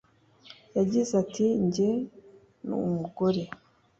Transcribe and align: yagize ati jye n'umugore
yagize 0.77 1.11
ati 1.23 1.45
jye 1.73 1.89
n'umugore 2.67 3.43